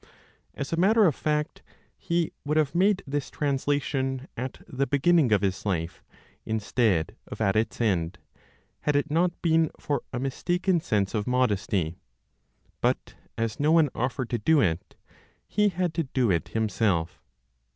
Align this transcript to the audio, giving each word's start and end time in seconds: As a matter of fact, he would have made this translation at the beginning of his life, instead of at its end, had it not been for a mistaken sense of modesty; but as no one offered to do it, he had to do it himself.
As 0.55 0.73
a 0.73 0.77
matter 0.77 1.05
of 1.05 1.13
fact, 1.13 1.61
he 1.95 2.31
would 2.43 2.57
have 2.57 2.73
made 2.73 3.03
this 3.05 3.29
translation 3.29 4.27
at 4.35 4.59
the 4.67 4.87
beginning 4.87 5.31
of 5.31 5.43
his 5.43 5.63
life, 5.63 6.01
instead 6.43 7.15
of 7.27 7.39
at 7.39 7.55
its 7.55 7.79
end, 7.79 8.17
had 8.79 8.95
it 8.95 9.11
not 9.11 9.39
been 9.43 9.69
for 9.79 10.01
a 10.11 10.19
mistaken 10.19 10.79
sense 10.79 11.13
of 11.13 11.27
modesty; 11.27 11.99
but 12.81 13.13
as 13.37 13.59
no 13.59 13.71
one 13.71 13.91
offered 13.93 14.31
to 14.31 14.39
do 14.39 14.59
it, 14.59 14.95
he 15.47 15.69
had 15.69 15.93
to 15.93 16.03
do 16.05 16.31
it 16.31 16.47
himself. 16.47 17.21